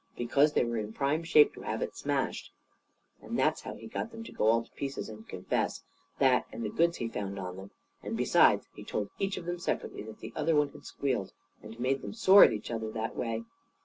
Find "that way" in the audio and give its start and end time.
12.89-13.43